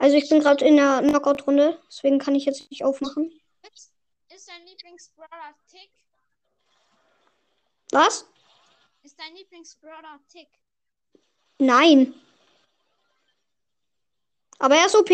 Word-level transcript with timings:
Also 0.00 0.16
ich 0.16 0.30
bin 0.30 0.40
gerade 0.40 0.64
in 0.64 0.76
der 0.76 1.02
Knockout-Runde, 1.02 1.78
deswegen 1.86 2.18
kann 2.18 2.34
ich 2.34 2.46
jetzt 2.46 2.70
nicht 2.70 2.82
aufmachen. 2.82 3.38
Ist, 3.70 3.92
dein 4.48 4.66
Lieblingsbrawler 4.66 5.54
Tick? 5.70 5.90
Was? 7.92 8.24
Ist 9.02 9.20
dein 9.20 9.36
Lieblingsbrawler 9.36 10.18
Tick? 10.32 10.48
Nein. 11.58 12.14
Aber 14.58 14.74
er 14.74 14.86
ist 14.86 14.96
OP. 14.96 15.10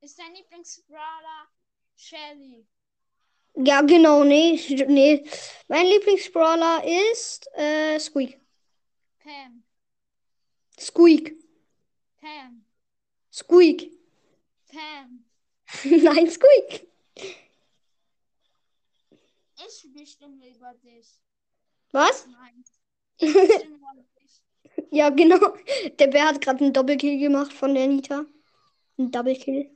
Ist 0.00 0.18
dein 0.18 0.34
Lieblingsbrawler 0.34 1.46
Shelly? 1.94 2.66
Ja, 3.56 3.82
genau, 3.82 4.24
nee, 4.24 4.58
nee. 4.88 5.28
Mein 5.68 5.84
Lieblingsbrawler 5.84 6.82
ist 7.12 7.46
äh, 7.52 7.98
Squeak. 8.00 8.40
Pam. 9.18 9.62
Squeak. 10.78 11.36
Pam. 12.20 12.64
Squeak. 13.30 13.92
Pam. 14.70 15.24
Nein, 15.84 16.30
Squeak. 16.30 16.86
Ich 19.56 19.86
bestimme 19.94 20.48
über 20.48 20.74
dich. 20.74 21.20
Was? 21.92 22.26
Nein. 22.26 22.64
Ich 23.22 23.32
bestimme 23.34 23.76
über 23.76 23.92
dich. 24.18 24.42
Ja, 24.90 25.10
genau. 25.10 25.54
Der 25.98 26.06
Bär 26.06 26.26
hat 26.26 26.40
gerade 26.40 26.64
einen 26.64 26.72
Doppelkill 26.72 27.18
gemacht 27.18 27.52
von 27.52 27.74
der 27.74 27.86
Nita. 27.86 28.24
Ein 28.98 29.10
Doublekill. 29.10 29.70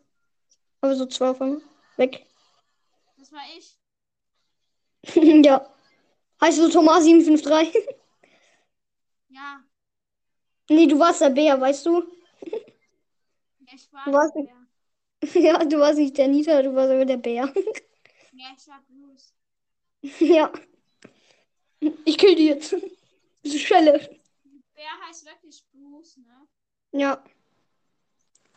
Aber 0.80 0.96
so 0.96 1.06
zwei 1.06 1.34
von 1.34 1.62
weg. 1.96 2.26
Das 3.16 3.32
war 3.32 3.42
ich. 3.56 3.78
ja. 5.44 5.66
Heißt 6.40 6.58
du 6.58 6.68
Thomas 6.70 7.04
753? 7.04 7.96
Ja. 9.28 9.64
nee, 10.68 10.86
du 10.86 10.98
warst 10.98 11.20
der 11.20 11.30
Bär, 11.30 11.60
weißt 11.60 11.86
du? 11.86 12.04
Ich 13.84 13.92
war 13.92 14.04
Du 14.04 14.12
warst 14.12 14.34
der 14.34 14.42
Bär. 14.42 15.42
ja, 15.42 15.64
du 15.64 15.78
warst 15.78 15.98
nicht 15.98 16.16
der 16.16 16.28
Nita, 16.28 16.62
du 16.62 16.74
warst 16.74 16.90
aber 16.90 17.04
der 17.04 17.16
Bär. 17.18 17.52
Ja, 18.36 18.46
ich 18.56 18.66
war 18.66 18.82
Bruce. 18.88 19.32
ja. 20.18 20.52
Ich 22.04 22.18
kill 22.18 22.34
die 22.34 22.46
jetzt. 22.46 22.74
Diese 23.44 23.60
Schelle. 23.60 23.92
Bär 24.74 24.90
heißt 25.06 25.24
wirklich 25.24 25.64
Bruce, 25.70 26.16
ne? 26.16 26.48
Ja. 26.90 27.22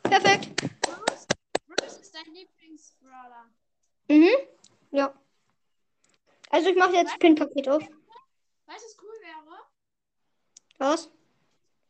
Perfekt. 0.01 0.49
Bruce, 0.81 1.27
Bruce 1.67 1.97
ist 1.97 2.15
dein 2.15 2.33
Lieblingsbrawler. 2.33 3.51
Mhm. 4.07 4.29
Ja. 4.89 5.13
Also 6.49 6.69
ich 6.69 6.75
mache 6.75 6.93
jetzt 6.93 7.19
Pin-Paket 7.19 7.69
auf. 7.69 7.83
Weißt 7.83 7.91
du, 7.91 8.71
was 8.71 8.97
cool 9.03 9.19
wäre? 9.21 9.59
Was? 10.79 11.11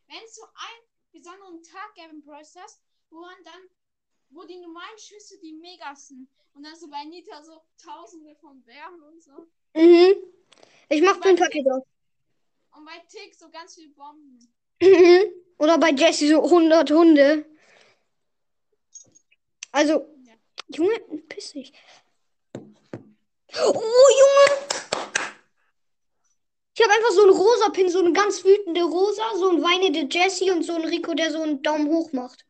Wenn 0.07 0.23
es 0.25 0.35
so 0.35 0.43
einen 0.43 0.87
besonderen 1.13 1.63
Tag 1.63 1.95
gäbe 1.95 2.09
im 2.09 2.21
Brawl 2.21 2.43
Stars, 2.43 2.81
wo 3.09 3.19
man 3.21 3.43
dann, 3.43 3.61
wo 4.29 4.43
die 4.43 4.59
normalen 4.59 4.97
Schüsse 4.97 5.39
die 5.39 5.53
Megas 5.53 6.07
sind. 6.09 6.27
Und 6.53 6.63
dann 6.63 6.75
so 6.75 6.87
bei 6.89 7.03
Nita 7.05 7.43
so 7.43 7.61
tausende 7.77 8.35
von 8.35 8.61
Bären 8.63 9.01
und 9.01 9.21
so. 9.21 9.47
Mhm. 9.73 10.15
Ich 10.89 11.01
mach 11.01 11.19
Pin-Paket 11.21 11.69
auf. 11.71 11.83
Und 12.75 12.85
bei 12.85 12.99
Tick 13.09 13.35
so 13.35 13.49
ganz 13.49 13.75
viele 13.75 13.89
Bomben. 13.89 14.39
Mhm. 14.81 15.31
Oder 15.57 15.77
bei 15.77 15.91
Jesse 15.91 16.27
so 16.29 16.43
100 16.43 16.89
Hunde. 16.91 17.45
Also, 19.71 19.93
Ja. 20.23 20.33
Junge, 20.69 20.99
piss 21.29 21.51
dich. 21.53 21.73
Oh, 22.55 23.73
Junge! 24.21 24.67
Ich 26.75 26.83
habe 26.83 26.93
einfach 26.93 27.11
so 27.11 27.21
einen 27.23 27.31
rosa 27.31 27.69
Pin, 27.69 27.89
so 27.89 27.99
eine 27.99 28.13
ganz 28.13 28.43
wütende 28.43 28.83
Rosa, 28.83 29.35
so 29.35 29.49
ein 29.49 29.63
weinende 29.63 30.07
Jessie 30.15 30.51
und 30.51 30.61
so 30.63 30.73
ein 30.75 30.85
Rico, 30.85 31.15
der 31.15 31.31
so 31.31 31.41
einen 31.41 31.63
Daumen 31.63 31.87
hoch 31.87 32.11
macht. 32.13 32.45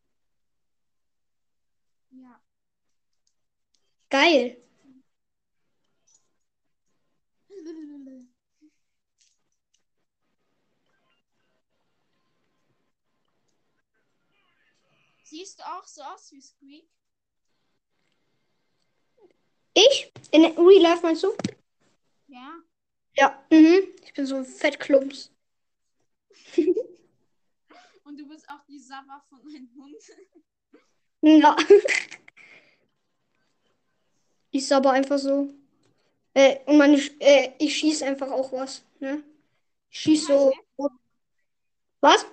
Ja. 2.12 2.42
Geil. 4.10 4.58
Siehst 15.24 15.60
du 15.60 15.64
auch 15.64 15.86
so 15.86 16.02
aus 16.04 16.32
wie 16.32 16.42
Squeak? 16.42 16.90
Ich? 19.74 20.12
In 20.32 20.46
Real 20.46 20.82
Life 20.82 21.02
meinst 21.04 21.24
du? 21.24 21.36
Ja. 22.28 22.64
Ja. 23.18 23.46
Mhm. 23.52 23.94
Ich 24.04 24.14
bin 24.14 24.26
so 24.26 24.38
ein 24.38 24.46
Fettklumps. 24.46 25.32
Und 28.06 28.18
du 28.18 28.28
bist 28.28 28.50
auch 28.50 28.64
die 28.70 28.80
Saba 28.80 29.22
von 29.30 29.42
einem 29.42 29.70
Hund. 29.76 30.02
Ja. 31.22 31.58
Ist 34.58 34.72
aber 34.72 34.92
einfach 34.92 35.20
so. 35.20 35.54
Äh, 36.34 36.58
und 36.66 36.80
meine, 36.80 36.98
äh, 37.20 37.52
ich 37.60 37.78
schieß 37.78 38.02
einfach 38.02 38.32
auch 38.32 38.52
was, 38.52 38.84
ne? 39.00 39.24
Ich 39.92 40.00
schieß 40.00 40.26
so. 40.26 40.52
Was? 42.02 42.26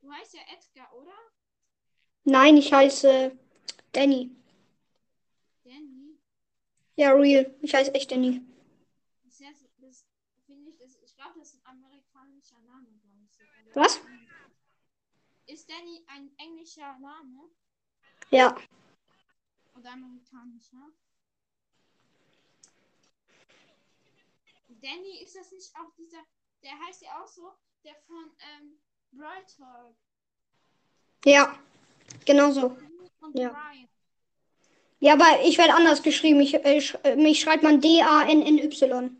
Du 0.00 0.10
heißt 0.12 0.34
ja 0.34 0.40
Edgar, 0.52 0.92
oder? 0.92 1.14
Nein, 2.24 2.56
ich 2.56 2.72
heiße 2.72 3.30
Danny. 3.92 4.28
Danny. 5.62 6.18
Ja, 6.96 7.12
real. 7.12 7.54
Ich 7.62 7.72
heiße 7.72 7.94
echt 7.94 8.10
Danny. 8.10 8.42
Das, 9.22 9.40
heißt, 9.40 9.68
das 9.78 10.04
finde 10.46 10.70
ich, 10.70 10.78
das, 10.78 10.96
ich 11.00 11.14
glaube, 11.14 11.38
das 11.38 11.54
ist 11.54 11.64
ein 11.64 11.78
amerikanischer 11.78 12.58
Name, 12.62 12.88
ich. 12.90 13.76
Was? 13.76 14.00
Ist 15.46 15.70
Danny 15.70 16.04
ein 16.08 16.28
englischer 16.38 16.98
Name 16.98 17.50
Ja. 18.32 18.56
oder 19.76 19.92
amerikanischer? 19.92 20.90
Danny, 24.68 25.22
ist 25.22 25.36
das 25.36 25.50
nicht 25.52 25.74
auch 25.76 25.92
dieser, 25.96 26.22
der 26.62 26.78
heißt 26.86 27.02
ja 27.02 27.22
auch 27.22 27.26
so, 27.26 27.52
der 27.84 27.94
von 28.06 28.30
ähm, 28.38 28.78
Brawl 29.12 29.44
Talk 29.56 29.96
Ja. 31.24 31.58
Genau 32.24 32.50
so. 32.50 32.76
Ja. 33.34 33.50
Brian. 33.50 33.88
Ja, 35.00 35.12
aber 35.12 35.44
ich 35.44 35.58
werde 35.58 35.74
anders 35.74 36.02
geschrieben. 36.02 36.40
Ich, 36.40 36.54
äh, 36.54 36.80
sch 36.80 36.96
äh, 37.04 37.16
mich 37.16 37.40
schreibt 37.40 37.62
man 37.62 37.80
D-A-N-N-Y. 37.80 39.16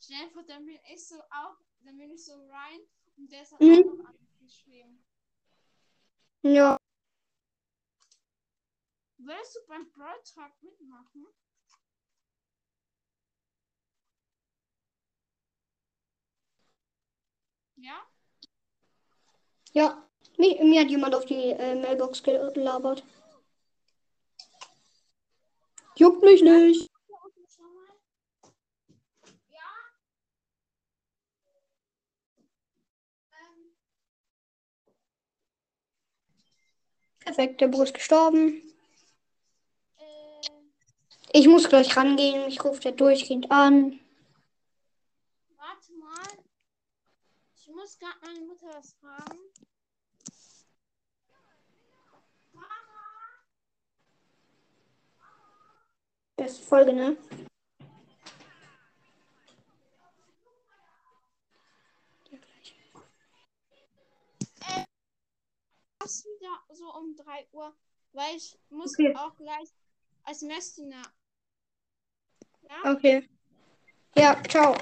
Schnell 0.00 0.30
dann 0.46 0.64
bin 0.64 0.78
ich 0.92 1.06
so 1.06 1.16
auch, 1.16 1.56
dann 1.84 1.96
bin 1.98 2.10
ich 2.10 2.24
so 2.24 2.32
Ryan 2.32 2.80
und 3.16 3.30
der 3.30 3.42
ist 3.42 3.52
halt 3.52 3.62
Mhm. 3.62 3.80
auch 3.80 3.94
noch 3.94 4.04
anders 4.06 4.38
geschrieben. 4.40 5.04
Ja. 6.42 6.76
Willst 9.18 9.54
du 9.54 9.60
beim 9.68 9.90
Brawl 9.92 10.20
Talk 10.34 10.52
mitmachen? 10.62 11.26
Ja? 17.82 17.96
Ja. 19.72 20.02
Mir, 20.38 20.62
mir 20.64 20.80
hat 20.82 20.90
jemand 20.90 21.14
auf 21.14 21.24
die 21.26 21.50
äh, 21.50 21.74
Mailbox 21.74 22.22
gelabert. 22.22 23.02
Juckt 25.96 26.22
mich 26.22 26.42
nicht. 26.42 26.88
Ähm, 33.32 33.72
Perfekt, 37.20 37.60
der 37.60 37.68
Bro 37.68 37.82
ist 37.84 37.94
gestorben. 37.94 38.62
äh, 39.98 40.40
Ich 41.32 41.46
muss 41.48 41.68
gleich 41.68 41.96
rangehen. 41.96 42.48
Ich 42.48 42.62
rufe 42.64 42.80
der 42.80 42.92
durchgehend 42.92 43.50
an. 43.50 43.98
Muss 47.80 47.98
gerade 47.98 48.18
meine 48.22 48.40
Mutter 48.40 48.66
was 48.74 48.92
fragen. 49.00 49.38
Beste 56.36 56.62
Folge, 56.62 56.92
ne? 56.92 57.16
Erst 66.02 66.24
wieder 66.26 66.62
so 66.70 66.94
um 66.94 67.16
3 67.16 67.48
Uhr, 67.52 67.74
weil 68.12 68.36
ich 68.36 68.58
muss 68.68 68.94
Okay. 68.94 69.14
auch 69.16 69.36
gleich 69.36 69.70
als 70.24 70.42
Messdiener. 70.42 71.02
Ja? 72.62 72.92
Okay. 72.92 73.26
Ja, 74.16 74.42
ciao. 74.48 74.76